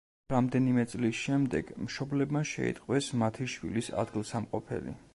[0.31, 5.01] რამდენიმე წლის შემდეგ მშობლებმა შეიტყვეს მათი შვილის ადგილსამყოფელი.